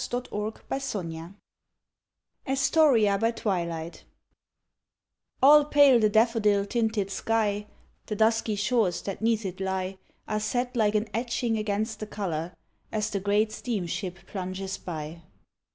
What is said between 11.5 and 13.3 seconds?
against the color, As the